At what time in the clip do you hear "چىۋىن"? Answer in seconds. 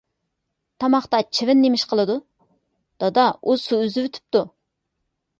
1.39-1.59